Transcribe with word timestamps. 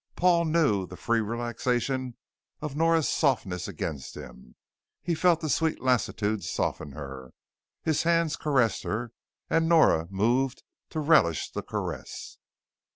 Paul 0.15 0.45
knew 0.45 0.87
the 0.87 0.97
free 0.97 1.19
relaxation 1.19 2.15
of 2.59 2.75
Nora's 2.75 3.07
softness 3.07 3.67
against 3.67 4.17
him, 4.17 4.55
he 5.03 5.13
felt 5.13 5.41
the 5.41 5.47
sweet 5.47 5.79
lassitude 5.79 6.43
soften 6.43 6.93
her. 6.93 7.33
His 7.83 8.01
hands 8.01 8.35
caressed 8.35 8.81
her 8.81 9.11
and 9.47 9.69
Nora 9.69 10.07
moved 10.09 10.63
to 10.89 10.99
relish 10.99 11.51
the 11.51 11.61
caress. 11.61 12.39